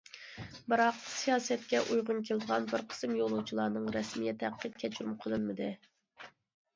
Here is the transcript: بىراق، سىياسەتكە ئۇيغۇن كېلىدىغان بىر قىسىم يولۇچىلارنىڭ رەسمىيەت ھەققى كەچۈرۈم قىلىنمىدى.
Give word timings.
بىراق، 0.71 0.95
سىياسەتكە 1.15 1.81
ئۇيغۇن 1.83 2.21
كېلىدىغان 2.29 2.65
بىر 2.71 2.83
قىسىم 2.93 3.13
يولۇچىلارنىڭ 3.17 3.85
رەسمىيەت 3.97 4.47
ھەققى 4.47 4.73
كەچۈرۈم 4.85 5.13
قىلىنمىدى. 5.27 5.69